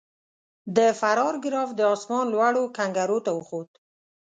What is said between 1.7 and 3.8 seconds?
د اسمان لوړو کنګرو ته وخوت.